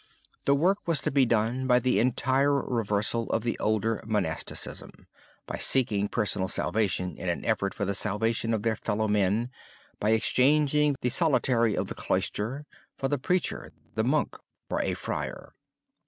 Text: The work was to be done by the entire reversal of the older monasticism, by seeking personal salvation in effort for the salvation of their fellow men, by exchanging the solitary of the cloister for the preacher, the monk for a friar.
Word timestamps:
The 0.45 0.55
work 0.55 0.79
was 0.87 0.99
to 1.01 1.11
be 1.11 1.27
done 1.27 1.67
by 1.67 1.77
the 1.77 1.99
entire 1.99 2.51
reversal 2.59 3.29
of 3.29 3.43
the 3.43 3.55
older 3.59 4.01
monasticism, 4.03 5.05
by 5.45 5.59
seeking 5.59 6.07
personal 6.07 6.47
salvation 6.47 7.15
in 7.17 7.45
effort 7.45 7.75
for 7.75 7.85
the 7.85 7.93
salvation 7.93 8.51
of 8.55 8.63
their 8.63 8.75
fellow 8.75 9.07
men, 9.07 9.51
by 9.99 10.09
exchanging 10.09 10.95
the 11.01 11.09
solitary 11.09 11.77
of 11.77 11.85
the 11.87 11.93
cloister 11.93 12.65
for 12.97 13.09
the 13.09 13.19
preacher, 13.19 13.73
the 13.93 14.03
monk 14.03 14.35
for 14.67 14.81
a 14.81 14.95
friar. 14.95 15.53